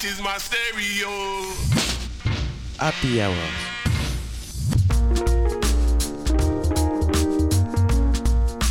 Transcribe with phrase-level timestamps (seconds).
[0.00, 1.10] That is my stereo.
[2.78, 3.36] Happy Hours.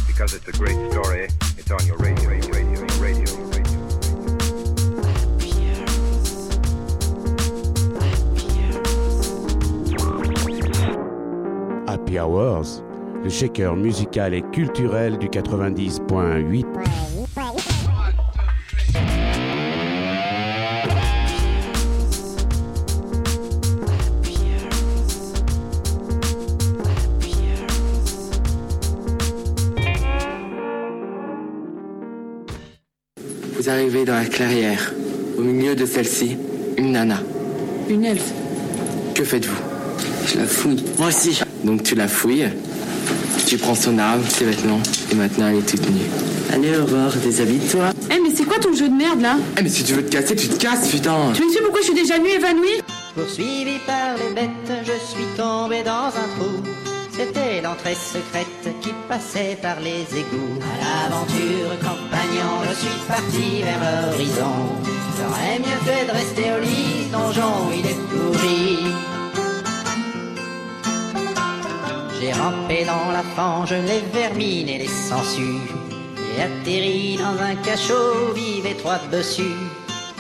[0.08, 3.80] Because it's a great story, it's on your radio, radio, radio, radio, radio.
[11.86, 12.82] Happy Hours,
[13.24, 16.89] le shaker musical et culturel du 90.8.
[33.60, 34.94] Vous arrivez dans la clairière.
[35.38, 36.38] Au milieu de celle-ci,
[36.78, 37.22] une nana.
[37.90, 38.32] Une elfe.
[39.14, 39.62] Que faites-vous?
[40.28, 40.82] Je la fouille.
[40.98, 41.42] Moi aussi.
[41.66, 42.48] Donc tu la fouilles,
[43.48, 44.80] tu prends son arme, ses vêtements,
[45.12, 46.08] et maintenant elle est toute nue.
[46.54, 47.92] Allez, Aurore, déshabille-toi.
[48.10, 49.36] Eh, mais c'est quoi ton jeu de merde là?
[49.58, 51.82] Eh, mais si tu veux te casser, tu te casses, putain Tu me suis pourquoi
[51.82, 52.82] je suis déjà nue évanouie?
[53.14, 56.64] Poursuivi par les bêtes, je suis tombé dans un trou.
[57.12, 58.48] C'était l'entrée secrète
[59.10, 60.60] passait par les égouts.
[60.72, 64.56] À l'aventure campagnant, je suis parti vers l'horizon.
[65.18, 68.78] J'aurais mieux fait de rester au lit, donjon il est pourri.
[72.20, 75.68] J'ai rampé dans la fange les vermines et les sangsues.
[76.16, 79.58] J'ai atterri dans un cachot, vive étroit dessus.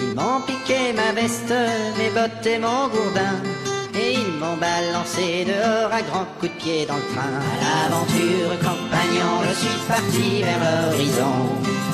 [0.01, 1.53] Ils m'ont piqué ma veste,
[1.99, 3.58] mes bottes et mon gourdin.
[3.99, 7.33] Et ils m'ont balancé dehors à grands coups de pied dans le train.
[7.37, 11.35] À l'aventure campagnant, je suis parti vers l'horizon.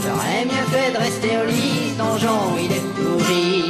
[0.03, 3.63] J'aurais mieux fait de rester au lit, ce donjon il est pourri.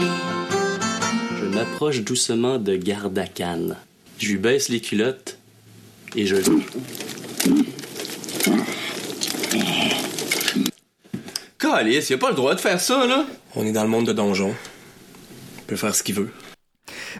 [1.39, 3.75] Je m'approche doucement de Gardakan.
[4.19, 5.38] Je lui baisse les culottes
[6.16, 6.36] et je
[11.58, 13.25] Calice, il a pas le droit de faire ça, là?
[13.56, 14.53] On est dans le monde de donjon.
[15.59, 16.31] Il peut faire ce qu'il veut.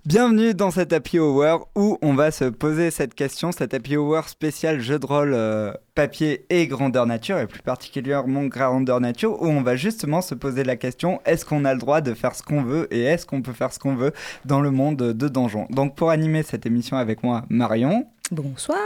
[0.06, 4.30] Bienvenue dans cet Happy Hour où on va se poser cette question, cet Happy Hour
[4.30, 9.48] spécial jeu de rôle euh, papier et grandeur nature, et plus particulièrement grandeur nature, où
[9.48, 12.44] on va justement se poser la question est-ce qu'on a le droit de faire ce
[12.44, 14.14] qu'on veut et est-ce qu'on peut faire ce qu'on veut
[14.46, 18.06] dans le monde de donjon Donc pour animer cette émission avec moi, Marion.
[18.30, 18.78] Bonsoir.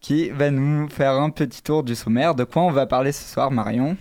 [0.00, 2.36] Qui va nous faire un petit tour du sommaire.
[2.36, 3.96] De quoi on va parler ce soir, Marion?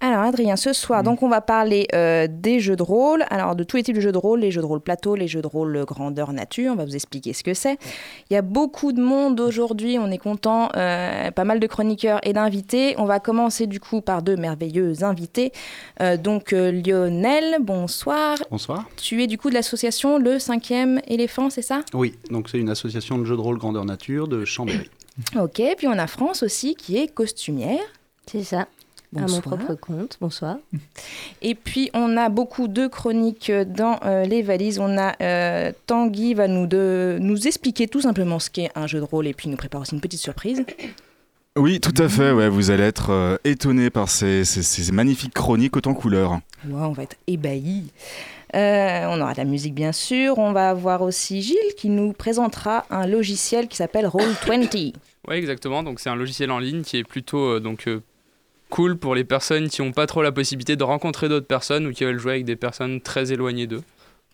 [0.00, 3.64] Alors Adrien, ce soir, donc on va parler euh, des jeux de rôle, alors de
[3.64, 5.46] tous les types de jeux de rôle, les jeux de rôle plateau, les jeux de
[5.46, 7.78] rôle grandeur nature, on va vous expliquer ce que c'est.
[8.30, 12.20] Il y a beaucoup de monde aujourd'hui, on est content, euh, pas mal de chroniqueurs
[12.24, 12.94] et d'invités.
[12.98, 15.52] On va commencer du coup par deux merveilleux invités.
[16.00, 18.36] Euh, donc Lionel, bonsoir.
[18.50, 18.84] Bonsoir.
[18.96, 21.80] Tu es du coup de l'association Le Cinquième Éléphant, c'est ça?
[21.94, 24.90] Oui, donc c'est une association de jeux de rôle grandeur nature de Chambéry.
[25.34, 27.80] Ok, puis on a France aussi qui est costumière.
[28.26, 28.66] C'est ça.
[29.12, 29.28] Bonsoir.
[29.28, 30.56] À mon propre compte, bonsoir.
[31.42, 34.78] Et puis on a beaucoup de chroniques dans euh, les valises.
[34.78, 38.98] On a euh, Tanguy va nous, de, nous expliquer tout simplement ce qu'est un jeu
[38.98, 40.64] de rôle et puis nous prépare aussi une petite surprise.
[41.56, 42.32] Oui, tout à fait.
[42.32, 46.32] Ouais, vous allez être euh, étonné par ces, ces, ces, magnifiques chroniques autant couleurs.
[46.66, 47.90] Ouais, on va être ébahis.
[48.54, 50.36] Euh, on aura de la musique bien sûr.
[50.38, 54.92] On va avoir aussi Gilles qui nous présentera un logiciel qui s'appelle Roll20.
[55.28, 55.82] Oui, exactement.
[55.82, 57.88] Donc c'est un logiciel en ligne qui est plutôt donc
[58.70, 61.92] cool pour les personnes qui n'ont pas trop la possibilité de rencontrer d'autres personnes ou
[61.92, 63.82] qui veulent jouer avec des personnes très éloignées d'eux.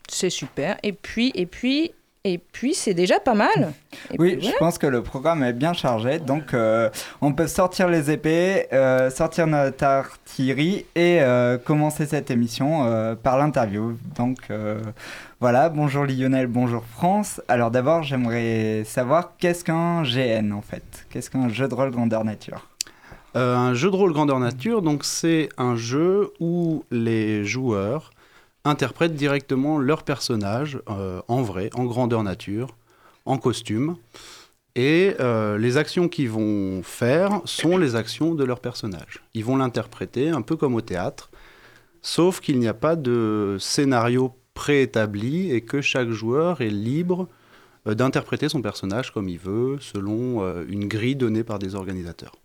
[0.08, 0.76] C'est super.
[0.82, 1.92] Et puis, et puis,
[2.24, 3.72] et puis, c'est déjà pas mal.
[4.12, 6.20] Et oui, puis, je pense que le programme est bien chargé.
[6.20, 6.88] Donc, euh,
[7.20, 13.16] on peut sortir les épées, euh, sortir notre artillerie et euh, commencer cette émission euh,
[13.16, 13.98] par l'interview.
[14.14, 14.38] Donc,
[15.40, 15.68] voilà.
[15.68, 17.40] Bonjour Lionel, bonjour France.
[17.48, 21.06] Alors, d'abord, j'aimerais savoir qu'est-ce qu'un GN en fait?
[21.10, 22.68] Qu'est-ce qu'un jeu de rôle grandeur nature?
[23.34, 28.10] Euh, un jeu de rôle grandeur nature, donc c'est un jeu où les joueurs
[28.64, 32.76] interprètent directement leur personnage euh, en vrai, en grandeur nature,
[33.24, 33.96] en costume.
[34.74, 39.22] Et euh, les actions qu'ils vont faire sont les actions de leur personnage.
[39.34, 41.30] Ils vont l'interpréter un peu comme au théâtre,
[42.02, 47.28] sauf qu'il n'y a pas de scénario préétabli et que chaque joueur est libre
[47.86, 52.41] d'interpréter son personnage comme il veut, selon une grille donnée par des organisateurs.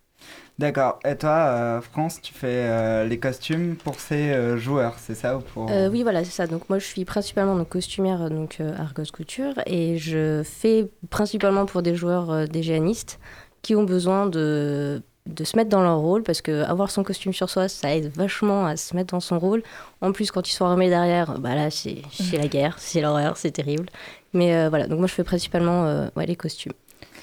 [0.60, 1.00] D'accord.
[1.06, 5.38] Et toi, euh, France, tu fais euh, les costumes pour ces euh, joueurs, c'est ça
[5.38, 5.70] ou pour...
[5.92, 6.48] Oui, voilà, c'est ça.
[6.48, 11.84] Donc moi, je suis principalement donc, costumière donc Argos Couture et je fais principalement pour
[11.84, 13.20] des joueurs, des géanistes
[13.62, 17.34] qui ont besoin de de se mettre dans leur rôle parce que avoir son costume
[17.34, 19.62] sur soi ça aide vachement à se mettre dans son rôle
[20.00, 22.02] en plus quand ils sont armés derrière bah là c'est
[22.32, 23.90] la guerre c'est l'horreur c'est terrible
[24.32, 26.72] mais voilà donc moi je fais principalement les costumes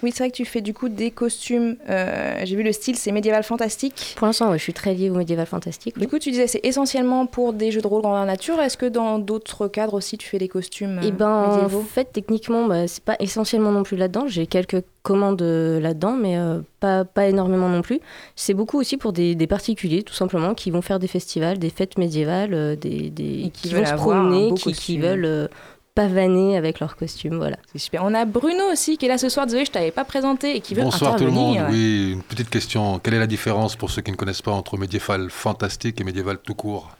[0.02, 1.76] Oui, c'est vrai que tu fais du coup des costumes.
[1.88, 4.14] euh, J'ai vu le style, c'est médiéval fantastique.
[4.16, 5.98] Pour l'instant, ouais, je suis très liée au médiéval fantastique.
[5.98, 8.60] Du coup, tu disais c'est essentiellement pour des jeux de rôle grandeur nature.
[8.60, 12.08] Est-ce que dans d'autres cadres aussi tu fais des costumes euh, ben, en médiévaux fait,
[12.12, 14.26] techniquement, bah, c'est pas essentiellement non plus là-dedans.
[14.26, 18.00] J'ai quelques commandes euh, là-dedans, mais euh, pas, pas énormément non plus.
[18.36, 21.70] C'est beaucoup aussi pour des, des particuliers, tout simplement, qui vont faire des festivals, des
[21.70, 25.48] fêtes médiévales, des, des- qui, veulent vont se promener, qui, qui veulent
[25.94, 27.36] pavaner avec leurs costumes.
[27.36, 27.56] Voilà.
[27.72, 28.02] C'est super.
[28.04, 29.46] On a Bruno aussi qui est là ce soir.
[29.46, 31.58] Désolé, je t'avais pas présenté et qui veut Bonsoir tout le monde.
[31.70, 32.98] Oui, une petite question.
[32.98, 36.38] Quelle est la différence pour ceux qui ne connaissent pas entre médiéval fantastique et médiéval
[36.38, 36.96] tout court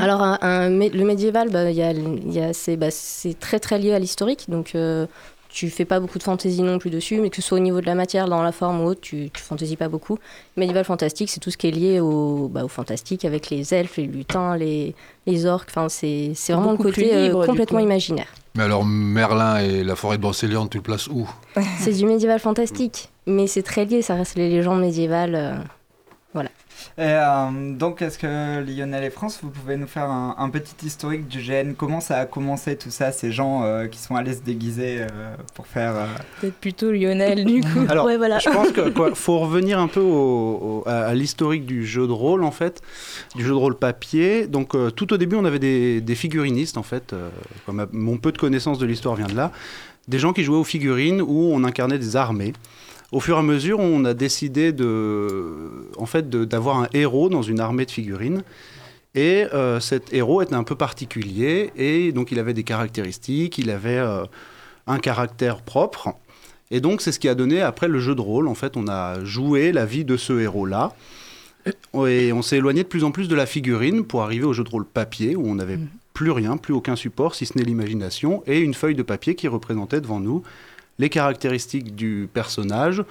[0.00, 2.90] Alors, un- un mé- le médiéval, bah, il y a- il y a- c'est bah,
[2.90, 4.46] c'est très très lié à l'historique.
[4.48, 5.06] Donc, euh,
[5.52, 7.80] tu fais pas beaucoup de fantaisie non plus dessus, mais que ce soit au niveau
[7.80, 10.18] de la matière, dans la forme ou autre, tu, tu fantaisies pas beaucoup.
[10.56, 13.98] Médiéval fantastique, c'est tout ce qui est lié au, bah, au fantastique avec les elfes,
[13.98, 14.94] les lutins, les,
[15.26, 15.68] les orques.
[15.70, 18.28] Enfin, c'est c'est vraiment le côté euh, libre, complètement imaginaire.
[18.54, 21.28] Mais alors Merlin et la forêt de Brocéliande, tu le places où?
[21.78, 25.34] C'est du médiéval fantastique, mais c'est très lié, ça reste les légendes médiévales.
[25.34, 25.54] euh,
[26.34, 26.50] voilà.
[26.98, 30.74] Et, euh, donc, est-ce que Lionel et France, vous pouvez nous faire un, un petit
[30.86, 34.34] historique du GN Comment ça a commencé tout ça, ces gens euh, qui sont allés
[34.34, 35.08] se déguiser euh,
[35.54, 35.94] pour faire...
[35.96, 36.06] euh,
[36.42, 37.80] Peut-être plutôt Lionel du coup.
[37.88, 38.38] Alors, ouais, voilà.
[38.38, 42.12] je pense qu'il faut revenir un peu au- au- à, à l'historique du jeu de
[42.12, 42.82] rôle, en fait,
[43.34, 44.46] du jeu de rôle papier.
[44.46, 47.14] Donc, euh, tout au début, on avait des, des figurinistes, en fait.
[47.14, 47.30] euh,
[47.64, 49.50] comme ma- mon peu de connaissance de l'histoire vient de là.
[50.08, 52.52] Des gens qui jouaient aux figurines où on incarnait des armées.
[53.12, 57.42] Au fur et à mesure, on a décidé de, en fait, d'avoir un héros dans
[57.42, 58.42] une armée de figurines.
[59.14, 63.68] Et euh, cet héros était un peu particulier, et donc il avait des caractéristiques, il
[63.68, 64.24] avait euh,
[64.86, 66.14] un caractère propre.
[66.70, 68.48] Et donc c'est ce qui a donné après le jeu de rôle.
[68.48, 70.94] En fait, on a joué la vie de ce héros-là.
[72.06, 74.64] Et on s'est éloigné de plus en plus de la figurine pour arriver au jeu
[74.64, 75.78] de rôle papier, où on n'avait
[76.14, 79.48] plus rien, plus aucun support, si ce n'est l'imagination, et une feuille de papier qui
[79.48, 80.42] représentait devant nous
[81.02, 83.02] les caractéristiques du personnage.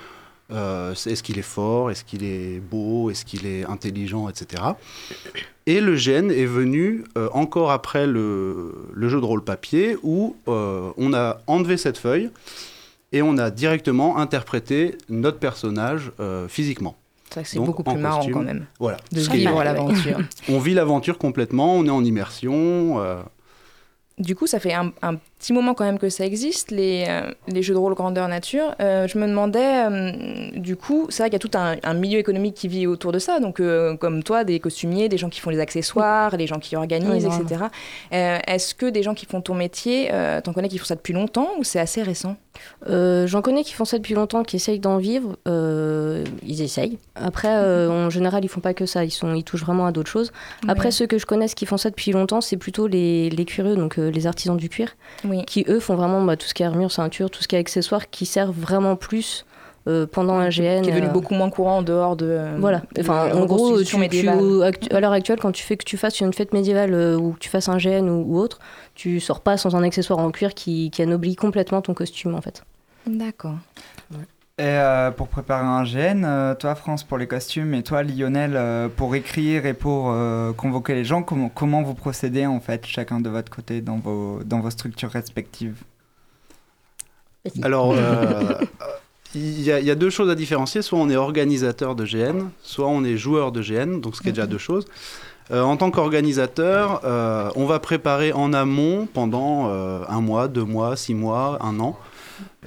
[0.51, 4.61] Euh, est-ce qu'il est fort Est-ce qu'il est beau Est-ce qu'il est intelligent Etc.
[5.65, 10.35] Et le gène est venu euh, encore après le, le jeu de rôle papier où
[10.47, 12.29] euh, on a enlevé cette feuille
[13.13, 16.95] et on a directement interprété notre personnage euh, physiquement.
[17.33, 18.33] C'est c'est Donc, beaucoup plus marrant costume.
[18.33, 18.65] quand même.
[18.79, 18.97] Voilà.
[19.13, 20.19] De Ce qui- vivre l'aventure.
[20.49, 22.99] on vit l'aventure complètement, on est en immersion.
[23.01, 23.21] euh,
[24.17, 27.31] Du coup, ça fait un, un petit moment quand même que ça existe, les, euh,
[27.47, 28.75] les jeux de rôle grandeur nature.
[28.79, 30.11] Euh, je me demandais, euh,
[30.55, 33.11] du coup, c'est vrai qu'il y a tout un, un milieu économique qui vit autour
[33.11, 33.39] de ça.
[33.39, 33.59] Donc,
[33.99, 37.35] comme toi, des costumiers, des gens qui font les accessoires, les gens qui organisent, Oui,
[37.41, 37.65] etc.
[38.11, 40.11] Est-ce que des gens qui font ton métier,
[40.43, 42.35] t'en connais qui font ça depuis longtemps ou c'est assez récent?
[42.89, 45.37] Euh, J'en connais qui font ça depuis longtemps, qui essayent d'en vivre.
[45.47, 46.97] euh, ils essayent.
[47.15, 49.03] Après, euh, en général, ils font pas que ça.
[49.05, 50.31] Ils, sont, ils touchent vraiment à d'autres choses.
[50.67, 50.91] Après, Ouais.
[50.91, 53.97] ceux que je connaisse qui font ça depuis longtemps, c'est plutôt les, les cuireux, donc
[53.97, 54.95] les artisans du cuir,
[55.31, 55.43] Oui.
[55.45, 57.59] qui eux font vraiment bah, tout ce qui est armure, ceinture, tout ce qui est
[57.59, 59.45] accessoires, qui servent vraiment plus
[59.87, 60.81] euh, pendant un GN.
[60.83, 62.27] Qui est devenu euh, beaucoup moins courant en dehors de.
[62.29, 62.83] euh, Voilà.
[62.95, 64.63] de Enfin, en gros, tu, reconstitution tu- médiévale.
[64.63, 67.31] actu- à l'heure actuelle, quand tu fais que tu fasses une fête médiévale euh, ou
[67.31, 68.59] que tu fasses un GN ou, ou autre,
[68.93, 72.41] tu sors pas sans un accessoire en cuir qui, qui anoblit complètement ton costume, en
[72.41, 72.63] fait.
[73.07, 73.55] D'accord.
[74.61, 78.51] Et euh, pour préparer un GN, euh, toi France pour les costumes et toi Lionel
[78.55, 82.85] euh, pour écrire et pour euh, convoquer les gens, comment, comment vous procédez en fait
[82.85, 85.77] chacun de votre côté dans vos, dans vos structures respectives?
[87.63, 88.53] Alors, euh,
[89.33, 90.83] il y, a- il y a deux choses à différencier.
[90.83, 94.29] Soit on est organisateur de GN, soit on est joueur de GN, donc ce qui
[94.29, 94.85] est déjà deux choses.
[95.49, 100.63] Euh, en tant qu'organisateur, euh, on va préparer en amont pendant euh, un mois, deux
[100.65, 101.97] mois, six mois, un an.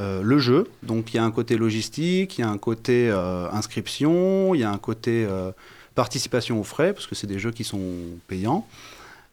[0.01, 3.09] Euh, le jeu, donc il y a un côté logistique, il y a un côté
[3.11, 5.53] euh, inscription, il y a un côté euh,
[5.95, 7.81] participation aux frais, parce que c'est des jeux qui sont
[8.27, 8.67] payants.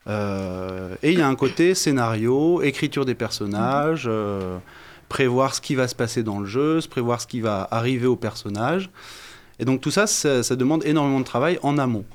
[0.08, 4.10] Et il y a un côté scénario, écriture des personnages,
[5.10, 8.16] prévoir ce qui va se passer dans le jeu, prévoir ce qui va arriver au
[8.16, 8.90] personnage.
[9.60, 12.06] Et donc tout ça, ça, demande énormément de travail en amont.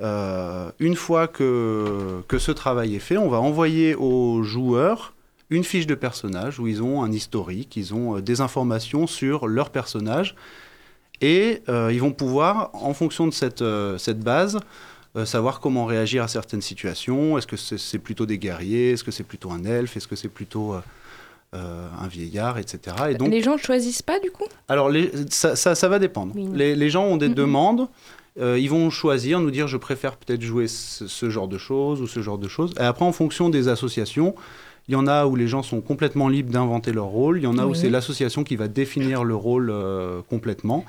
[0.00, 5.13] Une fois que, que ce travail est fait, on va envoyer aux joueurs
[5.50, 9.46] une fiche de personnage où ils ont un historique, ils ont euh, des informations sur
[9.46, 10.34] leur personnage
[11.20, 14.58] et euh, ils vont pouvoir, en fonction de cette, euh, cette base,
[15.16, 17.38] euh, savoir comment réagir à certaines situations.
[17.38, 18.92] Est-ce que c'est plutôt des guerriers?
[18.92, 19.96] Est-ce que c'est plutôt un elfe?
[19.96, 20.74] Est-ce que c'est plutôt
[21.52, 22.96] un vieillard, etc.
[23.10, 24.42] Et donc, Les gens ne choisissent pas du coup?
[24.66, 26.34] Alors, les- ça, ça- ça va dépendre.
[26.52, 27.86] Les, les gens ont des demandes.
[28.40, 32.02] euh, ils vont choisir, nous dire je préfère peut-être jouer ce, ce genre de choses
[32.02, 32.74] ou ce genre de choses.
[32.80, 34.34] Et après, en fonction des associations,
[34.88, 37.38] il y en a où les gens sont complètement libres d'inventer leur rôle.
[37.38, 40.84] Il y en a où c'est l'association qui va définir le rôle euh, complètement.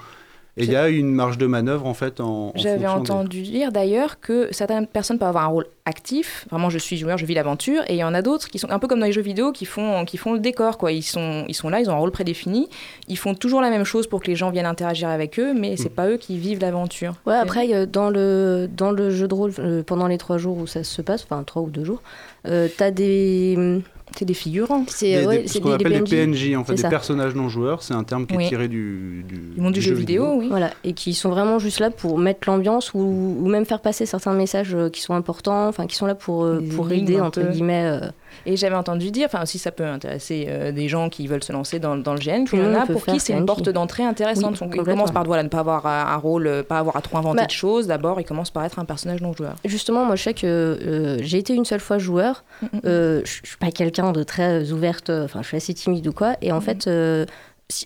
[0.58, 2.48] Et il y a une marge de manœuvre en fait en.
[2.48, 6.48] en J'avais des- entendu dire d'ailleurs que certaines personnes peuvent avoir un rôle actif.
[6.50, 7.82] Vraiment, je suis joueur, je vis l'aventure.
[7.88, 9.52] Et il y en a d'autres qui sont un peu comme dans les jeux vidéo,
[9.52, 10.78] qui font, qui font le décor.
[10.78, 10.94] Quoi.
[10.94, 12.70] Ils, sont, ils sont là, ils ont un rôle prédéfini.
[13.10, 15.76] Ils font toujours la même chose pour que les gens viennent interagir avec eux, mais
[15.76, 17.16] c'est pas eux qui vivent l'aventure.
[17.26, 20.68] Ouais, après, dans le, dans le jeu de rôle, euh, pendant les trois jours où
[20.68, 22.02] ça se passe, enfin trois ou deux jours,
[22.48, 23.82] euh, t'as des.
[24.17, 24.86] C'est des figurants.
[24.88, 26.89] C'est ouais, ce qu'on appelle des PNJ, en fait, des ça.
[26.89, 27.84] personnages non joueurs.
[27.84, 28.48] C'est un terme qui est Oui.
[28.48, 30.48] tiré du, du, Du monde du jeu vidéo, oui.
[30.50, 34.05] Voilà, et qui sont vraiment juste là pour mettre l'ambiance ou, ou même faire passer
[34.05, 37.41] certains messages euh, qui sont importants, enfin qui sont là pour, euh, pour aider, entre
[37.41, 37.84] guillemets.
[37.86, 38.07] euh,
[38.46, 41.51] Et j'avais entendu dire, enfin aussi ça peut intéresser euh, des gens qui veulent se
[41.54, 44.04] lancer dans, dans le GN, qu'il y en a pour qui c'est une porte d'entrée
[44.04, 44.54] intéressante.
[44.54, 44.94] Oui, complètement.
[44.94, 47.46] commencent par voilà, ne pas avoir un rôle, euh, pas avoir à trop inventer Bah,
[47.46, 47.88] de choses.
[47.88, 49.56] D'abord, ils commencent par être un personnage non joueur.
[49.65, 52.44] Justement, moi, je sais que euh, j'ai été une seule fois joueur.
[52.86, 56.13] Euh, je je suis pas quelqu'un de très ouverte, enfin, je suis assez timide ou
[56.13, 56.36] quoi.
[56.42, 57.32] Et en fait, euh, si-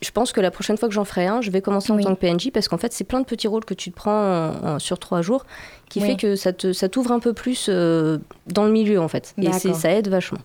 [0.02, 2.14] je pense que la prochaine fois que j'en ferai un, je vais commencer en tant
[2.16, 4.68] que PNJ parce qu'en fait, c'est plein de petits rôles que tu te prends en-
[4.76, 5.46] en- sur trois jours
[5.90, 6.08] qui Oui.
[6.08, 8.18] fait que ça te- ça t'ouvre un peu plus euh,
[8.48, 9.34] dans le milieu, en fait.
[9.38, 10.40] Et ça aide vachement.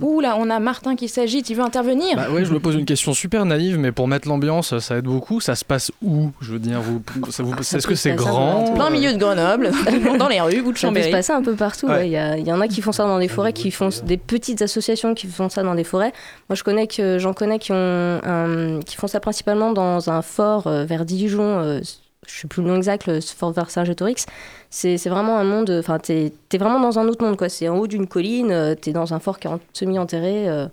[0.00, 2.16] Ouh là, on a Martin qui s'agite, il veut intervenir.
[2.16, 5.04] Bah ouais, je me pose une question super naïve, mais pour mettre l'ambiance, ça aide
[5.04, 5.40] beaucoup.
[5.40, 8.90] Ça se passe où Je veux dire, vous, ça vous, est-ce que c'est grand Plein
[8.90, 9.70] milieu de Grenoble,
[10.18, 11.10] dans les rues ou de Ça peut se Chambéry.
[11.10, 11.86] passer un peu partout.
[11.86, 11.92] Ouais.
[11.94, 12.08] ouais.
[12.08, 13.88] Il y, a- il y en a qui font ça dans des forêts, qui font
[14.04, 16.12] des petites associations qui font ça dans des forêts.
[16.48, 20.22] Moi, je connais que j'en connais qui ont un- qui font ça principalement dans un
[20.22, 21.42] fort euh, vers Dijon.
[21.60, 21.80] euh,
[22.26, 24.26] je sais plus le nom exact, le fort vers Saint-Gétorix.
[24.70, 25.70] C'est vraiment un monde.
[25.78, 27.48] Enfin, t'es es vraiment dans un autre monde, quoi.
[27.48, 28.50] C'est en haut d'une colline.
[28.50, 30.48] euh, T'es dans un fort qui est en- semi-enterré.
[30.48, 30.66] euh,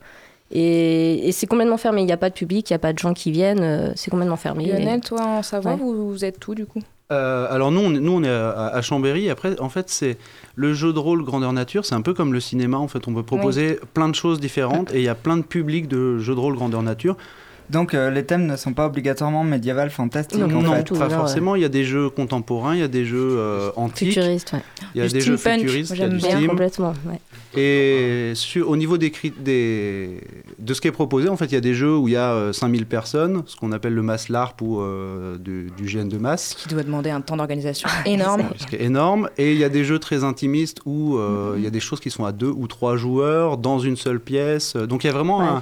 [0.51, 2.01] et, et c'est complètement fermé.
[2.01, 3.62] Il n'y a pas de public, il n'y a pas de gens qui viennent.
[3.62, 4.65] euh, c'est complètement fermé.
[4.65, 5.77] Lionel, toi en Savoie, Ouais.
[5.77, 6.82] vous, vous êtes où du coup?
[7.12, 9.29] Euh, alors nous on, est, nous, on est à, à Chambéry.
[9.32, 10.18] Après, en fait, c'est
[10.56, 11.84] le jeu de rôle grandeur nature.
[11.86, 12.77] C'est un peu comme le cinéma.
[12.77, 15.41] En fait, on peut proposer plein de choses différentes et il y a plein de
[15.44, 17.18] publics de jeux de rôle grandeur nature.
[17.69, 20.39] Donc euh, les thèmes ne sont pas obligatoirement médiéval, fantastique.
[20.39, 20.97] Non, en fait.
[20.97, 21.55] pas forcément.
[21.55, 24.61] Il y a des jeux contemporains, il y a des jeux euh, antiques, Futuristes, ouais.
[24.95, 26.35] il y a Du des jeux steampunk, futuristes, moi, il y a j'aime du bien
[26.38, 26.49] steam.
[26.49, 27.19] complètement, ouais.
[27.59, 30.21] Et sur- au niveau des, cri- des,
[30.59, 32.17] de ce qui est proposé, en fait, il y a des jeux où il y
[32.17, 36.07] a euh, 5000 personnes, ce qu'on appelle le mass LARP ou euh, du, du GN
[36.07, 36.55] de masse.
[36.55, 38.43] Qui doit demander un temps d'organisation énorme.
[38.57, 39.29] ce qui est énorme.
[39.38, 41.99] Et il y a des jeux très intimistes où euh, il y a des choses
[41.99, 44.75] qui sont à deux ou trois joueurs dans une seule pièce.
[44.75, 45.59] Donc il y a vraiment Ouais, un.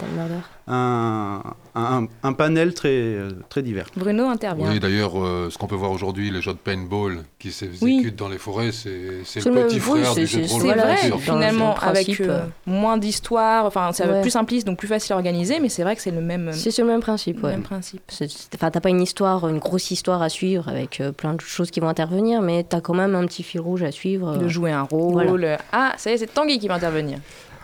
[0.67, 1.41] Un,
[1.75, 3.15] un- un panel très,
[3.49, 3.87] très divers.
[3.95, 4.69] Bruno intervient.
[4.69, 8.11] Oui, d'ailleurs, euh, ce qu'on peut voir aujourd'hui, les jeux de paintball qui s'exécutent Oui.
[8.11, 10.75] dans les forêts, c'est le le petit frère c'est- du jeu de c'est- rôle C'est
[10.75, 14.21] vrai, finalement, avec euh, euh, moins d'histoire, enfin, c'est Ouais.
[14.21, 16.51] plus simpliste, donc plus facile à organiser, mais c'est vrai que c'est le même.
[16.53, 17.51] C'est sur le même principe, ouais.
[17.51, 18.01] même principe.
[18.55, 21.71] Enfin, t'as pas une histoire, une grosse histoire à suivre avec euh, plein de choses
[21.71, 24.37] qui vont intervenir, mais t'as quand même un petit fil rouge à suivre.
[24.37, 25.13] De jouer un rôle.
[25.27, 25.57] Voilà.
[25.71, 27.19] Ah, ça y est, c'est Tanguy qui va intervenir.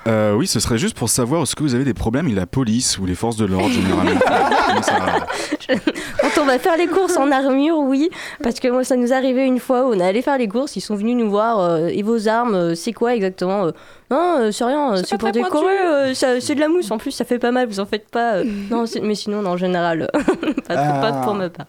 [0.05, 2.45] Euh, oui, ce serait juste pour savoir est-ce que vous avez des problèmes avec la
[2.45, 4.19] police ou les forces de l'ordre généralement
[4.81, 5.75] ça-
[6.22, 8.10] Quand on va faire les courses en armure, oui,
[8.41, 10.50] parce que moi ça nous est arrivé une fois où on est allé faire les
[10.50, 13.72] courses, ils sont venus nous voir, euh, et vos armes, euh, c'est quoi exactement Euh,
[14.12, 15.29] Non, euh, c'est rien, c'est pour
[15.69, 18.10] euh, ça- c'est de la mousse, en plus ça fait pas mal, vous en faites
[18.10, 18.33] pas.
[18.39, 18.43] euh.
[18.69, 20.10] non, c'est- mais sinon, non, en général,
[20.67, 21.22] pas, trop- pas Ah.
[21.24, 21.67] pour ma part.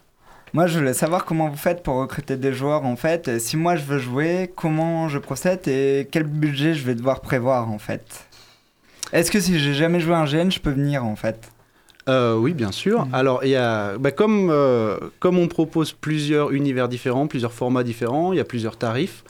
[0.55, 3.27] Moi, je voulais savoir comment vous faites pour recruter des joueurs en fait.
[3.27, 7.19] Et Si moi je veux jouer, comment je procède et quel budget je vais devoir
[7.19, 8.25] prévoir en fait?
[9.11, 11.51] Est-ce que si j'ai jamais joué à un GN, je peux venir en fait?
[12.07, 13.05] Euh, oui, bien sûr.
[13.11, 17.83] Alors, il y a, bah, comme, euh, comme on propose plusieurs univers différents, plusieurs formats
[17.83, 19.25] différents, il y a plusieurs tarifs.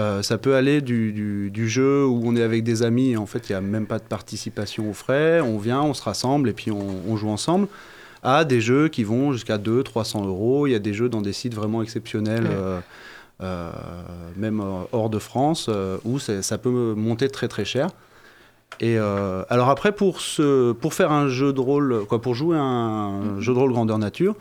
[0.00, 3.16] Euh, ça peut aller du, du- du jeu où on est avec des amis et
[3.16, 6.02] en fait il n'y a même pas de participation aux frais, on vient, on se
[6.02, 7.68] rassemble et puis on, on joue ensemble,
[8.26, 10.66] à des jeux qui vont jusqu'à 200-300 euros.
[10.66, 12.50] Il y a des jeux dans des sites vraiment exceptionnels, Ouais.
[12.54, 12.80] euh,
[13.42, 13.70] euh,
[14.36, 15.70] même euh, hors de France,
[16.04, 17.88] où ça peut monter très très cher.
[18.80, 22.56] Et euh, alors après, pour, ce, pour faire un jeu de rôle, quoi, pour jouer
[22.58, 24.34] un jeu de rôle grandeur nature,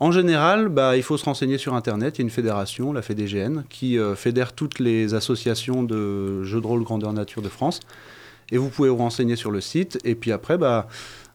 [0.00, 2.16] en général, bah, il faut se renseigner sur Internet.
[2.16, 6.60] Il y a une fédération, la FEDGN, qui euh, fédère toutes les associations de jeux
[6.60, 7.80] de rôle grandeur nature de France.
[8.52, 9.98] Et vous pouvez vous renseigner sur le site.
[10.04, 10.86] Et puis après, bah,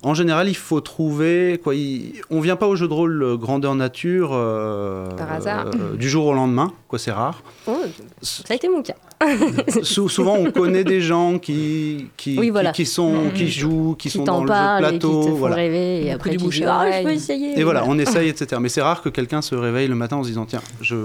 [0.03, 1.59] en général, il faut trouver.
[1.63, 5.67] Quoi, il- on vient pas au jeu de rôle euh, grandeur nature euh, Par hasard.
[5.67, 6.73] euh, du jour au lendemain.
[6.87, 7.41] Quoi, c'est rare.
[7.67, 7.77] Oh,
[8.21, 8.93] ça a été mon cas.
[9.83, 12.71] Sou- souvent, on connaît des gens qui, qui, Oui, qui- voilà.
[12.73, 13.31] qui, sont, Mhm.
[13.33, 15.23] qui jouent, qui, Qui sont dans le parlent jeu et de qui plateau.
[15.23, 15.55] te font voilà.
[15.55, 17.57] rêver, et après du tu bouche ah je peux essayer.
[17.57, 18.59] Et voilà, on essaye, etc.
[18.61, 20.95] Mais c'est rare que quelqu'un se réveille le matin en se disant tiens, je.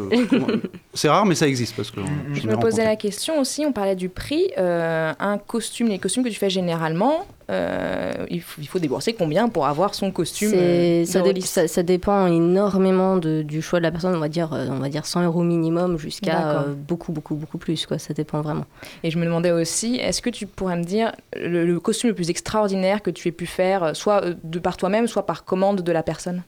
[0.95, 2.01] c'est rare, mais ça existe parce que.
[2.35, 4.51] Je me posais la question aussi, on parlait du prix.
[4.59, 9.15] euh, un costume, les costumes que tu fais généralement, euh, il, faut, il faut débourser
[9.15, 13.41] combien pour avoir son costume euh, ça, de dé- rôliste ça- ça dépend énormément de-
[13.43, 14.15] du choix de la personne.
[14.15, 17.57] On va dire, euh, on va dire 100 euros minimum jusqu'à euh, beaucoup, beaucoup, beaucoup
[17.59, 17.87] plus.
[17.87, 17.99] Quoi.
[17.99, 18.67] Ça dépend vraiment.
[19.03, 22.15] Et je me demandais aussi, est-ce que tu pourrais me dire le, le costume le
[22.15, 25.93] plus extraordinaire que tu aies pu faire, soit de par toi-même, soit par commande de
[25.93, 26.43] la personne?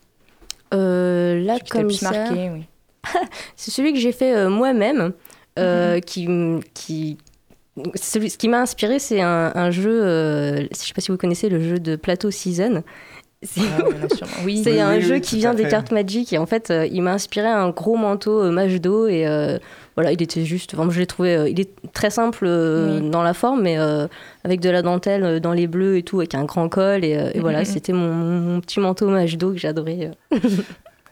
[0.72, 2.64] Là, comme ça, marqué, oui.
[3.56, 5.12] c'est celui que j'ai fait moi-même,
[5.58, 6.28] euh, qui,
[6.74, 7.18] qui,
[7.94, 10.02] ce qui m'a inspiré, c'est un, un jeu.
[10.04, 12.82] euh, je sais pas si vous connaissez le jeu de plateau Season.
[13.42, 13.84] C'est Ah,
[14.44, 14.62] oui.
[14.66, 14.78] Oui.
[14.80, 17.46] un oui, jeu qui vient des cartes Magic et en fait, euh, il m'a inspiré
[17.48, 19.56] un gros manteau euh, mage d'eau et euh,
[19.96, 20.74] voilà, il était juste.
[20.74, 21.46] Enfin, je l'ai trouvé.
[21.50, 23.76] il est très simple dans la forme, mais
[24.44, 27.40] avec de la dentelle dans les bleus et tout, avec un grand col et, et
[27.40, 30.10] voilà, c'était mon, mon petit manteau mage d'eau que j'adorais.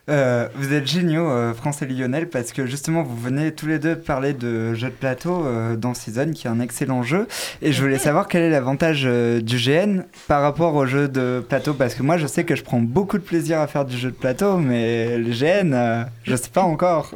[0.08, 0.48] euh.
[0.54, 3.96] Vous êtes géniaux, euh, France et Lionel, parce que justement, vous venez tous les deux
[3.96, 7.26] parler de jeu de plateau euh, dans Season, qui est un excellent jeu.
[7.62, 11.44] Et je voulais savoir quel est l'avantage euh, du GN par rapport au jeu de
[11.46, 13.96] plateau, parce que moi, je sais que je prends beaucoup de plaisir à faire du
[13.96, 17.14] jeu de plateau, mais le GN, euh, je sais pas encore.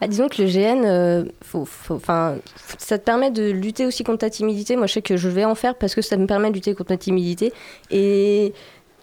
[0.00, 1.66] Bah, disons que le GN, euh, faut,
[2.78, 4.76] ça te permet de lutter aussi contre ta timidité.
[4.76, 6.74] Moi, je sais que je vais en faire parce que ça me permet de lutter
[6.74, 7.52] contre ma timidité.
[7.90, 8.54] Et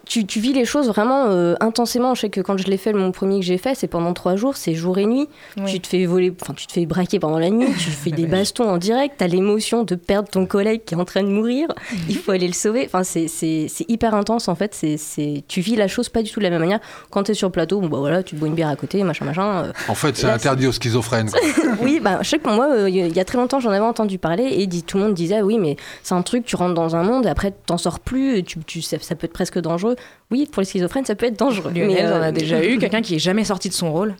[0.05, 2.15] tu, tu vis les choses vraiment euh, intensément.
[2.15, 4.35] Je sais que quand je l'ai fait, mon premier que j'ai fait, c'est pendant trois
[4.35, 5.27] jours, c'est jour et nuit.
[5.65, 8.25] Tu te fais voler, enfin, tu te fais braquer pendant la nuit, tu fais des
[8.27, 11.67] bastons en direct, t'as l'émotion de perdre ton collègue qui est en train de mourir,
[12.09, 12.83] il faut aller le sauver.
[12.85, 14.73] Enfin, c'est- c'est c'est hyper intense en fait.
[14.75, 16.79] C'est c'est- tu vis la chose pas du tout de la même manière.
[17.09, 19.03] Quand t'es sur le plateau, bon, bah voilà, tu te bois une bière à côté,
[19.03, 19.65] machin, machin.
[19.65, 21.29] euh, En fait, c'est Là, interdit aux schizophrènes.
[21.31, 21.39] quoi.
[21.81, 24.17] oui, bah, je sais que moi, euh, il y a très longtemps, j'en avais entendu
[24.17, 26.95] parler et dit, tout le monde disait, oui, mais c'est un truc, tu rentres dans
[26.95, 29.94] un monde et après, t'en sors plus, tu, tu, ça, ça peut être presque dangereux.
[30.31, 31.71] Oui, pour les schizophrènes, ça peut être dangereux.
[31.71, 34.15] Lionel, mais, on euh, a déjà eu quelqu'un qui est jamais sorti de son rôle.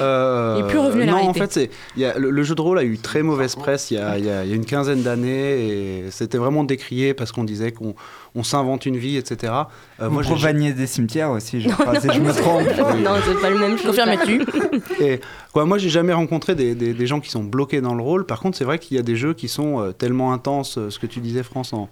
[0.00, 2.56] Euh, Il est plus revenu à la Non, en fait, y a- le, le jeu
[2.56, 4.52] de rôle a eu très mauvaise presse il y a, il y a- il y
[4.52, 7.94] a une quinzaine d'années et c'était vraiment décrié parce qu'on disait qu'on
[8.34, 9.52] on s'invente une vie, etc.
[10.02, 12.66] Euh, vous j'ai- des cimetières aussi, je crois, si je me trompe.
[13.04, 13.96] non, c'est pas le même chose.
[13.96, 14.42] Confirmes-tu
[15.00, 15.20] Et
[15.52, 18.26] quoi, moi, j'ai jamais rencontré des, des- des gens qui sont bloqués dans le rôle.
[18.26, 20.90] Par contre, c'est vrai qu'il y a des jeux qui sont euh, tellement intenses, euh,
[20.90, 21.88] ce que tu disais, France, en,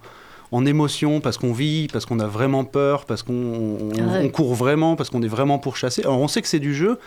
[0.51, 4.29] en émotion, parce qu'on vit, parce qu'on a vraiment peur, parce qu'on ouais.
[4.29, 6.01] court vraiment, parce qu'on est vraiment pourchassé.
[6.03, 6.99] Alors, on sait que c'est du jeu.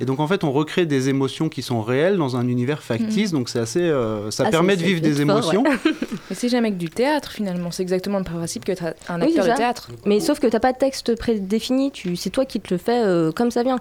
[0.00, 3.30] Et donc, en fait, on recrée des émotions qui sont réelles dans un univers factice.
[3.30, 3.80] Donc, c'est assez.
[3.80, 5.62] euh, ça Ah, permet de vivre des fort, émotions.
[5.62, 5.76] ouais.
[6.30, 9.54] Mais c'est jamais que du théâtre finalement, c'est exactement le principe que un acteur de
[9.54, 9.90] théâtre.
[10.04, 13.04] Mais sauf que t'as pas de texte prédéfini, tu, c'est toi qui te le fais
[13.04, 13.78] euh, comme ça vient.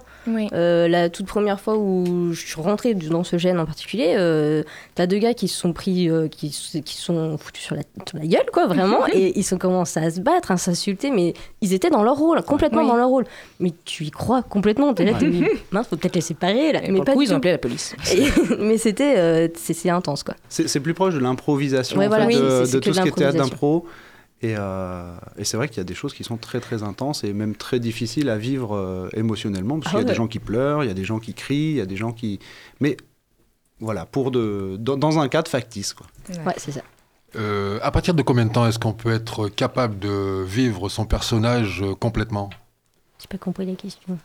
[0.53, 4.61] Euh, la toute première fois où je suis rentrée dans ce gène en particulier, euh,
[4.93, 7.81] t'as deux gars qui se sont pris, euh, qui, se- qui sont foutus sur la,
[8.07, 11.33] sur la gueule, quoi, vraiment, et ils ont commencé à se battre, à s'insulter, mais
[11.61, 12.87] ils étaient dans leur rôle, complètement Oui.
[12.87, 13.25] dans leur rôle.
[13.59, 15.19] Mais tu y crois complètement, t'es là, Ouais.
[15.19, 16.83] t'es dit, mince, faut peut-être les séparer, là.
[16.83, 17.95] Et mais pour pas le coup, ils ont appelé la police.
[18.13, 18.27] Et-
[18.59, 20.35] mais c'était, euh, c'est c'est intense, quoi.
[20.49, 22.79] C'est c'est plus proche de l'improvisation Ouais, en voilà, fait, oui, de, c'est- c'est de
[22.81, 23.49] tout ce qui est théâtre l'improvisation.
[23.49, 23.87] d'impro.
[24.41, 27.23] Et, euh, et c'est vrai qu'il y a des choses qui sont très très intenses
[27.23, 30.11] et même très difficiles à vivre euh, émotionnellement parce Ah qu'il y a ouais.
[30.11, 31.95] des gens qui pleurent, il y a des gens qui crient, il y a des
[31.95, 32.39] gens qui.
[32.81, 32.97] Mais
[33.79, 36.07] voilà, pour de dans, dans un cadre factice quoi.
[36.45, 36.81] Ouais, c'est ça.
[37.35, 41.05] Euh, à partir de combien de temps est-ce qu'on peut être capable de vivre son
[41.05, 42.49] personnage euh, complètement?
[43.19, 44.17] J'ai pas compris la question.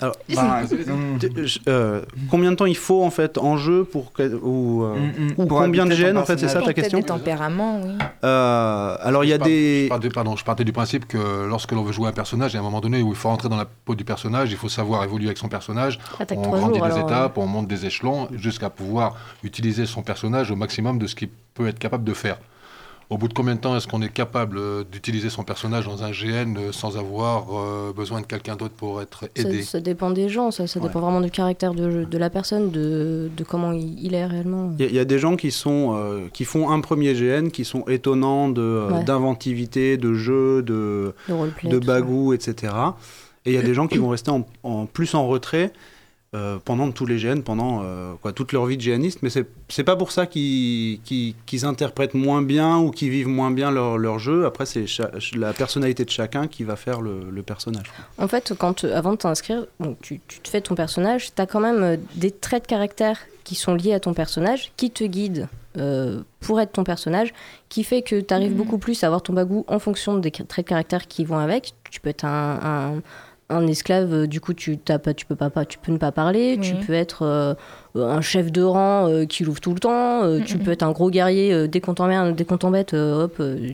[0.00, 0.62] Alors, Bah,
[1.68, 5.26] euh, combien de temps il faut en fait en jeu pour que, ou, euh, Mm,
[5.26, 7.80] mm, ou pour combien de gènes en fait c'est ça ta Peut-être question des tempéraments,
[7.82, 7.92] oui.
[8.24, 11.46] Euh, Alors il y a Je des je partais, pardon, je partais du principe que
[11.48, 13.28] lorsque l'on veut jouer un personnage, il y a un moment donné où il faut
[13.28, 15.98] rentrer dans la peau du personnage, il faut savoir évoluer avec son personnage.
[16.18, 20.02] Ah, on grandit jours, des alors, étapes, on monte des échelons jusqu'à pouvoir utiliser son
[20.02, 22.38] personnage au maximum de ce qu'il peut être capable de faire.
[23.12, 26.02] Au bout de combien de temps est-ce qu'on est capable euh, d'utiliser son personnage dans
[26.02, 29.62] un GN euh, sans avoir euh, besoin de quelqu'un d'autre pour être aidé?
[29.62, 33.30] ça dépend des gens, ça, ça dépend vraiment du caractère de, de la personne, de,
[33.36, 34.72] de comment il, il est réellement.
[34.78, 37.12] Il y, a- il y a des gens qui, sont, euh, qui font un premier
[37.12, 39.04] GN, qui sont étonnants de, euh, Ouais.
[39.04, 42.72] d'inventivité, de jeu, de, De de bagou, etc.
[43.44, 45.72] Et il y a des gens qui vont rester en, en plus en retrait
[46.34, 49.46] euh, pendant tous les GN, pendant euh, quoi, toute leur vie de GNiste, mais c'est,
[49.68, 53.70] c'est pas pour ça qu'ils, qu'ils, qu'ils interprètent moins bien ou qu'ils vivent moins bien
[53.70, 54.46] leur, leur jeu.
[54.46, 54.86] Après, c'est
[55.36, 57.84] la personnalité de chacun qui va faire le, le personnage.
[58.18, 61.46] En fait, quand, avant de t'inscrire, bon, tu, tu te fais ton personnage, tu as
[61.46, 65.04] quand même euh, des traits de caractère qui sont liés à ton personnage, qui te
[65.04, 67.34] guident euh, pour être ton personnage,
[67.68, 70.64] qui fait que tu arrives beaucoup plus à avoir ton bagou en fonction des traits
[70.64, 71.74] de caractère qui vont avec.
[71.90, 73.02] Tu peux être un, un-
[73.54, 75.98] un esclave, euh, du coup, tu, t'as pas, tu, peux pas, pas- tu peux ne
[75.98, 76.58] pas parler.
[76.60, 76.84] Tu Oui.
[76.86, 77.54] peux être euh,
[77.94, 80.22] un chef de rang euh, qui l'ouvre tout le temps.
[80.24, 80.62] euh, tu Mhm.
[80.64, 83.70] peux être un gros guerrier, euh, dès qu'on t'emmerde, dès qu'on t'embête, euh, hop, euh,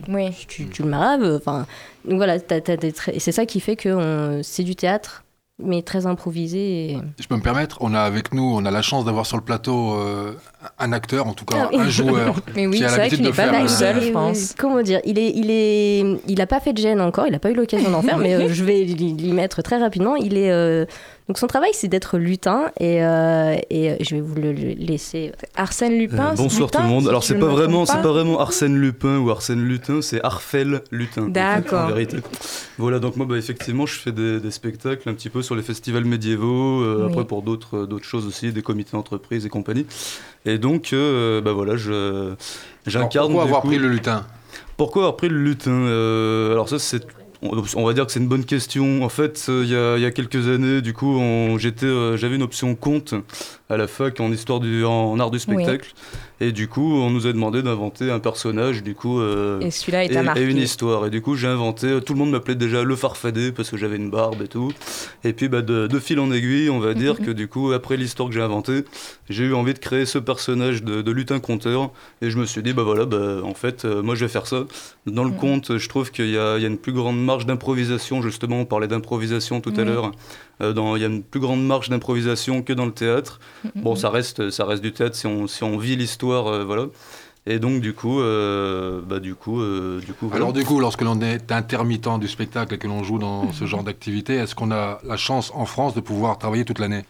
[0.47, 1.23] tu, tu le maraves.
[1.37, 1.65] Enfin,
[2.05, 5.23] donc voilà, t'as- t'as des traits- et c'est ça qui fait que c'est du théâtre,
[5.61, 6.91] mais très improvisé.
[6.93, 9.37] et- Je peux me permettre, on a avec nous, on a la chance d'avoir sur
[9.37, 10.33] le plateau euh,
[10.77, 11.79] un acteur, en tout cas Ah oui.
[11.79, 13.63] un joueur, Mais oui, qui a c'est vrai l'habitude qu'il de n'est pas faire.
[13.63, 14.11] euh, seul.
[14.11, 14.51] France.
[14.51, 17.27] euh, Comment dire Il est, il est, il a pas fait de gêne encore.
[17.27, 20.15] Il a pas eu l'occasion d'en faire, mais euh, je vais l'y mettre très rapidement.
[20.17, 20.85] Il est euh,
[21.29, 25.31] Donc son travail, c'est d'être lutin et, euh, et je vais vous le laisser.
[25.55, 26.31] Arsène Lupin.
[26.31, 27.07] Euh, bonsoir tout le monde.
[27.07, 31.29] Alors c'est pas vraiment, c'est pas vraiment Arsène Lupin ou Arsène Lutin, c'est Arfel Lutin.
[31.29, 31.85] D'accord.
[31.85, 32.17] En vérité.
[32.77, 35.61] Voilà, donc moi bah, effectivement, je fais des, des spectacles un petit peu sur les
[35.63, 37.11] festivals médiévaux, euh, Oui.
[37.11, 39.85] après pour d'autres d'autres choses aussi, des comités d'entreprise et compagnie.
[40.45, 42.33] Et donc euh, bah voilà, je
[42.87, 43.27] j'incarne.
[43.27, 44.25] pourquoi avoir coup- pris le lutin?
[44.77, 47.05] Pourquoi avoir pris le lutin Euh, Alors ça c'est
[47.41, 49.01] on va dire que c'est une bonne question.
[49.03, 52.35] En fait, euh, il y, a, il y a quelques années, du coup, euh, j'avais
[52.35, 53.13] une option compte
[53.69, 55.93] à la fac en histoire du, en, art du spectacle,
[56.41, 60.05] et du coup, on nous a demandé d'inventer un personnage, du coup, euh, Et celui-là,
[60.05, 61.05] il t'a et- et une histoire.
[61.05, 61.99] Et du coup, j'ai inventé.
[62.03, 64.71] Tout le monde m'appelait déjà le farfadé parce que j'avais une barbe et tout.
[65.23, 67.97] Et puis, bah, de, de fil en aiguille, on va dire que du coup, après
[67.97, 68.85] l'histoire que j'ai inventée,
[69.29, 71.91] j'ai eu envie de créer ce personnage de, de lutin conteur.
[72.21, 74.47] Et je me suis dit, bah voilà, bah, en fait, euh, moi je vais faire
[74.47, 74.63] ça.
[75.05, 78.61] Dans le conte, je trouve qu'il y, y a une plus grande marge d'improvisation, justement,
[78.61, 80.11] on parlait d'improvisation tout à l'heure.
[80.61, 83.39] Euh, dans- Il y a une plus grande marge d'improvisation que dans le théâtre.
[83.75, 86.85] Bon, ça reste, ça reste du théâtre si on, si on vit l'histoire, euh, voilà.
[87.45, 90.43] Et donc, du coup, euh, bah, du coup, euh, du coup, voilà.
[90.43, 93.65] Alors du coup, lorsque l'on est intermittent du spectacle et que l'on joue dans ce
[93.65, 97.05] genre d'activité, est-ce qu'on a la chance en France de pouvoir travailler toute l'année?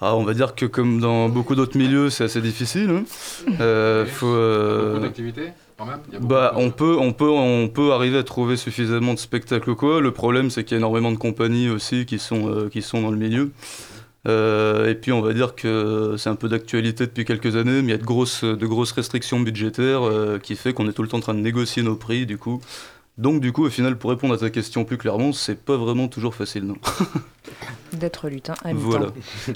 [0.00, 2.90] Ah, on va dire que comme dans beaucoup d'autres milieux, c'est assez difficile.
[2.90, 3.04] hein.
[3.60, 5.52] Euh, faut, euh, Beaucoup d'activités?
[5.78, 8.18] Quand même Il y a beaucoup Bah, de- on peut, on peut, on peut arriver
[8.18, 10.00] à trouver suffisamment de spectacles ou quoi.
[10.00, 13.00] Le problème, c'est qu'il y a énormément de compagnies aussi qui sont, euh, qui sont
[13.02, 13.50] dans le milieu.
[14.28, 17.88] Euh, et puis, on va dire que c'est un peu d'actualité depuis quelques années, mais
[17.88, 21.02] il y a de grosses, de grosses restrictions budgétaires euh, qui fait qu'on est tout
[21.02, 22.60] le temps en train de négocier nos prix, du coup.
[23.18, 26.08] Donc, du coup, au final, pour répondre à ta question plus clairement, c'est pas vraiment
[26.08, 26.76] toujours facile, non?
[27.92, 29.08] D'être lutin à voilà.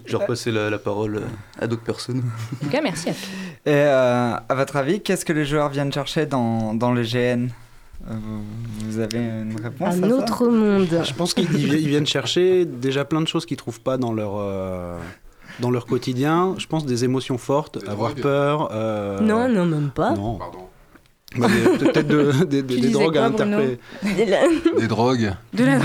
[0.05, 1.23] Je vais repasser la, la parole
[1.59, 2.19] à d'autres personnes.
[2.19, 3.21] En tout cas, merci à toi.
[3.67, 7.49] Et euh, à votre avis, qu'est-ce que les joueurs viennent chercher dans, dans les GN
[8.09, 8.13] Euh,
[8.85, 10.15] vous, avez une réponse Un à ça?
[10.15, 10.87] autre monde.
[11.05, 13.97] Je pense qu'ils ils vi- ils viennent chercher déjà plein de choses qu'ils trouvent pas
[13.97, 14.97] dans leur euh,
[15.61, 16.55] dans leur quotidien.
[16.59, 18.23] Je pense des émotions fortes, avoir drogues.
[18.23, 18.69] peur.
[18.73, 20.13] euh, Non, non, même pas.
[20.13, 20.37] Non.
[20.37, 20.69] Pardon.
[21.39, 22.07] Bah, Peut-être
[22.47, 23.79] de- des, drogues à quoi, interpréter.
[24.79, 25.79] Des drogues De la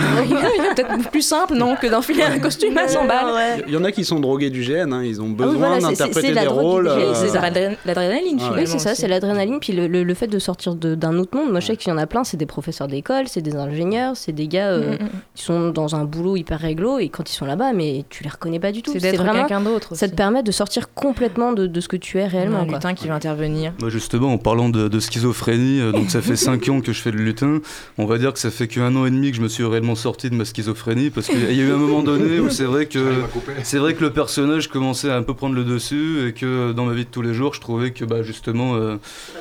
[0.76, 3.64] peut-être plus simple, non, que d'enfiler un costume à 100 balles.
[3.68, 5.54] Il y, en a qui sont drogués du GN, hein, ils ont Ah oui, besoin
[5.58, 6.88] voilà, c'est- d'interpréter des drogue rôles.
[6.88, 7.98] euh, C'est l'adrénaline, Ah ouais.
[8.26, 8.66] Oui, finalement.
[8.66, 9.60] c'est ça, c'est l'adrénaline.
[9.60, 11.94] Puis le, le- le fait de sortir d'un autre monde, moi je sais qu'il y
[11.94, 15.04] en a plein, c'est des professeurs d'école, c'est des ingénieurs, c'est des gars euh, Mm,
[15.04, 15.10] mm, mm.
[15.36, 18.30] qui sont dans un boulot hyper réglo et quand ils sont là-bas, mais tu les
[18.30, 18.92] reconnais pas du tout.
[18.98, 19.34] C'est vraiment.
[19.40, 19.96] quelqu'un d'autre.
[19.96, 22.60] Ça te permet de sortir complètement de, de ce que tu es réellement.
[22.60, 23.74] un lutin qui va intervenir.
[23.80, 27.02] Moi justement, en parlant de, de schizophrénie, euh, donc ça fait 5 ans que je
[27.02, 27.60] fais le lutin,
[27.98, 29.96] on va dire que ça fait qu'un an et demi que je me suis réellement
[29.96, 32.86] sorti de ma schizophrénie, parce qu'il y a eu un moment donné où c'est vrai
[32.86, 33.24] que
[33.64, 36.86] c'est vrai que le personnage commençait à un peu prendre le dessus et que dans
[36.86, 38.98] ma vie de tous les jours, je trouvais que bah, justement euh,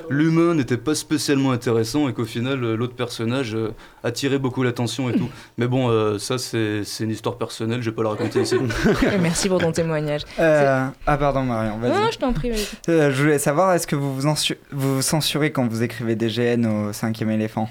[0.09, 5.11] l'humain n'était pas spécialement intéressant et qu'au final euh, l'autre personnage euh, attirait beaucoup l'attention
[5.11, 5.29] et tout.
[5.59, 8.57] Mais bon, euh, ça c'est une histoire personnelle, je vais pas la raconter ici.
[9.21, 10.23] Merci pour ton témoignage.
[10.39, 11.91] Euh, ah pardon Marion, vas-y.
[11.91, 12.53] Non, non, je t'en prie.
[12.89, 14.35] Euh, je voulais savoir, est-ce que vous vous
[14.73, 17.68] vous censurez quand vous écrivez des GN au cinquième éléphant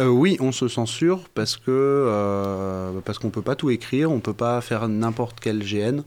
[0.00, 4.20] Euh, oui, on se censure parce que euh, parce qu'on peut pas tout écrire, on
[4.20, 6.02] peut pas faire n'importe quel GN.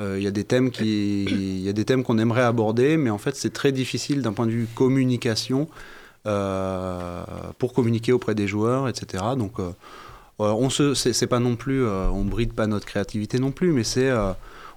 [0.00, 1.24] Euh, Il y a des thèmes qui,
[1.64, 4.52] il des thèmes qu'on aimerait aborder, mais en fait c'est très difficile d'un point de
[4.52, 5.68] vue communication
[6.26, 7.24] euh,
[7.58, 9.22] pour communiquer auprès des joueurs, etc.
[9.36, 9.70] Donc euh,
[10.40, 13.72] euh, on se, c'est pas non plus, euh, on bride pas notre créativité non plus,
[13.72, 14.32] mais c'est euh,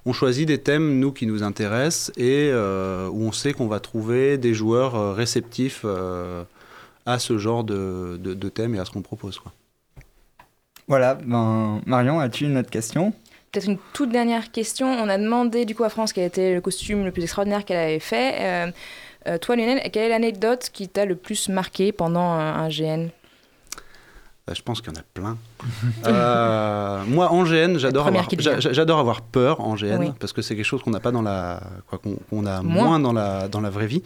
[0.06, 3.80] on choisit des thèmes, nous, qui nous intéressent et euh, où on sait qu'on va
[3.80, 6.44] trouver des joueurs euh, réceptifs euh,
[7.06, 9.38] à ce genre de, de, de thème et à ce qu'on propose.
[9.38, 9.52] Quoi.
[10.86, 13.12] Voilà, ben, Marion, as-tu une autre question?
[13.52, 14.86] Peut-être une toute dernière question.
[14.86, 17.78] On a demandé du coup à France quel était le costume le plus extraordinaire qu'elle
[17.78, 18.72] avait fait.
[19.26, 23.08] Euh, toi, Lionel, quelle est l'anecdote qui t'a le plus marqué pendant un, un GN
[24.54, 25.36] Je pense qu'il y en a plein.
[26.06, 30.12] Euh, moi, en GN, j'adore avoir, j'adore avoir peur en GN Oui.
[30.18, 32.84] parce que c'est quelque chose qu'on n'a pas dans la, quoi, qu'on, qu'on a Moins.
[32.84, 34.02] moins, dans la dans la vraie vie.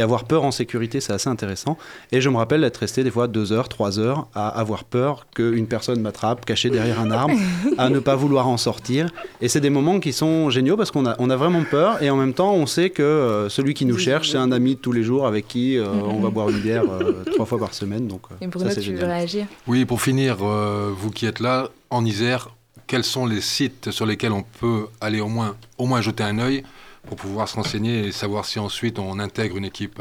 [0.00, 1.76] Et avoir peur en sécurité, c'est assez intéressant.
[2.10, 5.26] Et je me rappelle d'être resté des fois deux heures, trois heures à avoir peur
[5.34, 7.34] qu'une personne m'attrape cachée derrière un arbre,
[7.76, 9.10] à ne pas vouloir en sortir.
[9.42, 12.08] Et c'est des moments qui sont géniaux parce qu'on a, on a vraiment peur et
[12.08, 14.80] en même temps on sait que euh, celui qui nous cherche, c'est un ami de
[14.80, 17.74] tous les jours avec qui euh, on va boire une bière euh, trois fois par
[17.74, 18.08] semaine.
[18.08, 19.10] Donc Et Bruno, ça, c'est tu veux génial.
[19.16, 19.46] réagir?
[19.66, 22.48] Oui, pour finir, euh, vous qui êtes là, en Isère,
[22.86, 26.38] quels sont les sites sur lesquels on peut aller au moins, au moins jeter un
[26.38, 26.62] œil?
[27.06, 30.00] Pour pouvoir se renseigner et savoir si ensuite on intègre une équipe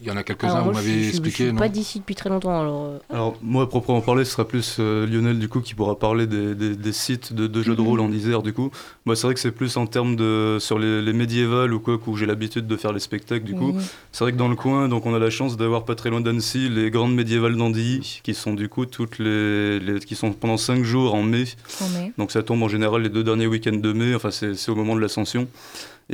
[0.00, 2.28] Il y en a quelques-uns, vous m'avez expliqué, Je suis non pas d'ici depuis très
[2.30, 2.84] longtemps, alors.
[2.86, 5.96] euh, Alors moi, à proprement parler, ce sera plus euh, Lionel du coup qui pourra
[5.98, 8.70] parler des, des- des sites de, de jeux de rôle en Isère du coup.
[9.04, 11.98] Moi, c'est vrai que c'est plus en termes de sur les, les médiévales ou quoi
[12.04, 13.72] où j'ai l'habitude de faire les spectacles du coup.
[13.76, 13.82] Oui.
[14.10, 16.20] C'est vrai que dans le coin, donc on a la chance d'avoir pas très loin
[16.20, 20.56] d'Annecy les grandes médiévales d'Andilly qui sont du coup toutes les, les- qui sont pendant
[20.56, 21.44] 5 jours en mai.
[21.80, 22.12] En mai.
[22.18, 24.14] Donc ça tombe en général les deux derniers week-ends de mai.
[24.16, 25.46] Enfin c'est au moment de l'ascension.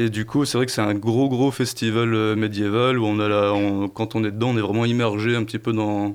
[0.01, 3.19] Et du coup, c'est vrai que c'est un gros gros festival euh, médiéval où on
[3.19, 3.53] a la,
[3.93, 6.15] quand on est dedans, on est vraiment immergé un petit peu dans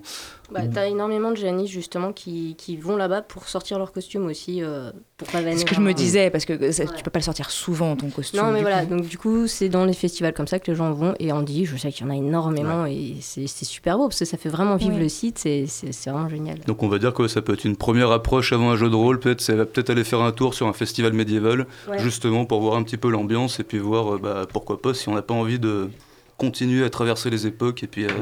[0.51, 4.61] Bah, t'as énormément de géanistes justement qui, qui vont là-bas pour sortir leur costume aussi,
[4.61, 7.19] euh, pour pas C'est ce que je me disais, parce que ça- tu peux pas
[7.19, 8.39] le sortir souvent, ton costume.
[8.39, 8.95] Non, mais voilà, coup.
[8.95, 11.15] donc du coup, c'est dans les festivals comme ça que les gens vont.
[11.19, 14.19] Et Andy, je sais qu'il y en a énormément et c'est c'est super beau parce
[14.19, 14.99] que ça fait vraiment vivre Ouais.
[14.99, 15.65] le site, c'est
[16.09, 16.59] vraiment génial.
[16.67, 18.95] Donc on va dire que ça peut être une première approche avant un jeu de
[18.95, 21.97] rôle, peut-être c'est peut-être aller faire un tour sur un festival médiéval, Ouais.
[21.99, 25.09] justement pour voir un petit peu l'ambiance et puis voir euh, bah, pourquoi pas si
[25.09, 25.89] on n'a pas envie de
[26.37, 28.13] continuer à traverser les époques et puis euh, sais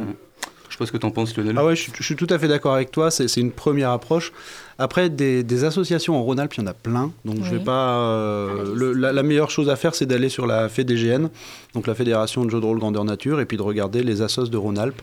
[0.81, 1.55] pas ce que t'en penses Lionel.
[1.57, 3.91] Ah ouais, je, suis- je suis tout à fait d'accord avec toi, c'est une première
[3.91, 4.33] approche.
[4.79, 7.99] Après, des, des associations en Rhône-Alpes, il y en a plein, donc je vais pas...
[7.99, 11.27] euh, le- la, la meilleure chose à faire, c'est d'aller sur la FEDGN,
[11.75, 14.47] donc la Fédération de Jeux de Rôle Grandeur Nature, et puis de regarder les assos
[14.47, 15.01] de Rhône-Alpes.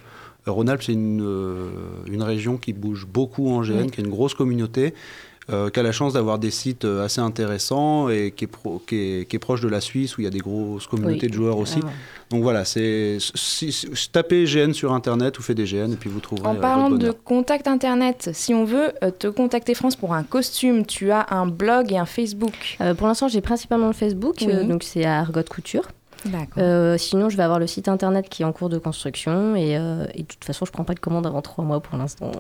[0.49, 1.69] Euh, Rhône-Alpes, c'est une, euh,
[2.07, 3.91] une région qui bouge beaucoup en GN, Oui.
[3.91, 4.95] qui a une grosse communauté,
[5.51, 8.83] euh, qui a la chance d'avoir des sites euh, assez intéressants et qui est, pro-
[8.87, 11.27] qui, est, qui est proche de la Suisse, où il y a des grosses communautés
[11.27, 11.81] Oui, de joueurs aussi.
[11.81, 11.93] vraiment.
[12.31, 16.47] Donc voilà, c'est si, si- tapez GN sur Internet ou FEDGN, et puis vous trouverez...
[16.49, 20.13] En euh, parlant votre de contact internet, si on veut euh, te contacter France pour
[20.13, 22.77] un costume, tu as un blog et un Facebook.
[22.83, 24.49] Euh, pour l'instant, j'ai principalement le Facebook, Oui.
[24.53, 25.89] euh, donc c'est à Argot Couture.
[26.27, 26.63] D'accord.
[26.63, 29.79] Euh, sinon, je vais avoir le site internet qui est en cours de construction et,
[29.79, 32.33] euh, et de toute façon, je prends pas de commande avant trois mois pour l'instant.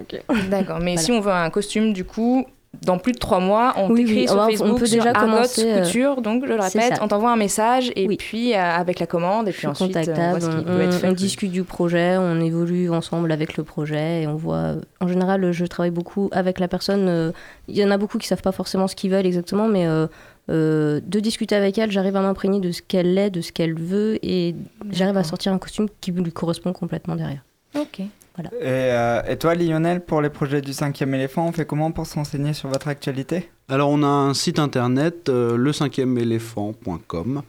[0.51, 0.97] D'accord, mais Voilà.
[1.03, 2.45] si on veut un costume, du coup,
[2.83, 4.87] dans plus de trois mois, on Oui, t'écrit oui, sur on va- on Facebook, peut
[4.87, 8.07] sur déjà Argot commencer, euh, Couture, donc je le répète, on t'envoie un message et
[8.17, 10.63] puis euh, avec la commande et puis ensuite euh, on voit contactable, ce qui on,
[10.77, 14.75] peut être on discute du projet, on évolue ensemble avec le projet et on voit.
[15.01, 17.33] En général, je travaille beaucoup avec la personne.
[17.69, 20.07] Il y en a beaucoup qui savent pas forcément ce qu'ils veulent exactement, mais euh,
[20.51, 23.75] euh, de discuter avec elle, j'arrive à m'imprégner de ce qu'elle est, de ce qu'elle
[23.79, 24.55] veut et
[24.91, 27.43] j'arrive à sortir un costume qui lui correspond complètement derrière.
[27.79, 28.03] Ok.
[28.39, 28.51] Voilà.
[28.61, 32.07] Et, euh, et toi, Lionel, pour les projets du cinquième éléphant, on fait comment pour
[32.07, 33.51] se renseigner sur votre actualité?
[33.69, 37.43] Alors, on a un site internet, euh, le 5 éléphant.com,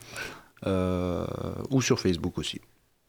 [0.66, 1.26] euh,
[1.70, 2.60] ou sur Facebook aussi.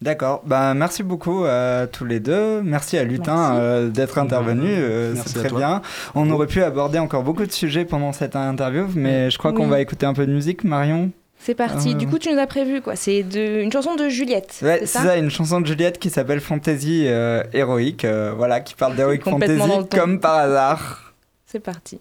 [0.03, 2.63] D'accord, bah, merci beaucoup à tous les deux.
[2.63, 5.59] Merci à Lutin euh, d'être intervenu, euh, c'est très toi.
[5.59, 5.83] bien.
[6.15, 9.67] On aurait pu aborder encore beaucoup de sujets pendant cette interview, mais je crois qu'on
[9.67, 11.11] va écouter un peu de musique, Marion?
[11.43, 11.91] C'est parti.
[11.91, 13.63] Euh, Du coup, tu nous as prévu quoi C'est de...
[13.63, 14.59] une chanson de Juliette.
[14.63, 18.61] Ouais, c'est ça, ça, une chanson de Juliette qui s'appelle Fantasy euh, héroïque, euh, voilà,
[18.61, 21.15] qui parle d'héroïque fantasy comme par hasard.
[21.47, 21.99] C'est parti.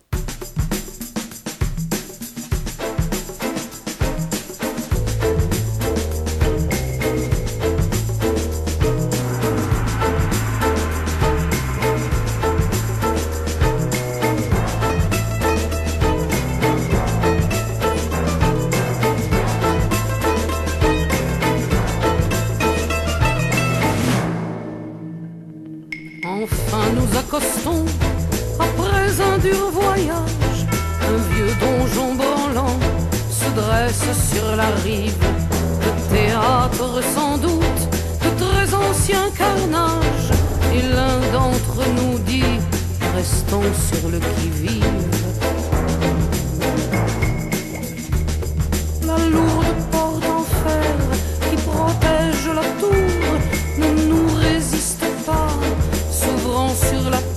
[26.41, 27.83] Enfin nous accostons,
[28.59, 30.65] après un dur voyage,
[31.01, 32.79] un vieux donjon branlant
[33.29, 35.17] se dresse sur la rive.
[35.81, 37.81] Le théâtre sans doute
[38.23, 40.31] de très anciens carnages,
[40.73, 42.59] et l'un d'entre nous dit,
[43.17, 45.18] restons sur le qui-vive.
[56.89, 57.28] Sur la